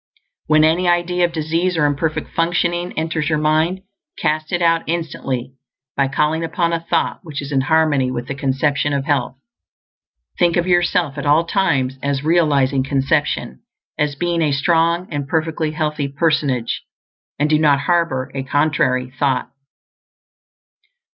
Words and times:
When 0.47 0.63
any 0.63 0.87
idea 0.87 1.25
of 1.25 1.31
disease 1.31 1.77
or 1.77 1.85
imperfect 1.85 2.31
functioning 2.33 2.91
enters 2.97 3.29
your 3.29 3.37
mind, 3.37 3.81
cast 4.17 4.51
it 4.51 4.59
out 4.59 4.81
instantly 4.87 5.53
by 5.95 6.07
calling 6.07 6.43
up 6.43 6.57
a 6.57 6.79
thought 6.79 7.19
which 7.21 7.39
is 7.39 7.51
in 7.51 7.61
harmony 7.61 8.09
with 8.09 8.25
the 8.25 8.33
Conception 8.33 8.93
of 8.93 9.05
Health. 9.05 9.37
Think 10.39 10.57
of 10.57 10.65
yourself 10.65 11.19
at 11.19 11.27
all 11.27 11.45
times 11.45 11.99
as 12.01 12.23
realizing 12.23 12.83
conception; 12.83 13.61
as 13.95 14.15
being 14.15 14.41
a 14.41 14.51
strong 14.53 15.07
and 15.11 15.27
perfectly 15.27 15.69
healthy 15.69 16.07
personage; 16.07 16.81
and 17.37 17.47
do 17.47 17.59
not 17.59 17.81
harbor 17.81 18.31
a 18.33 18.41
contrary 18.41 19.11
thought. 19.19 19.51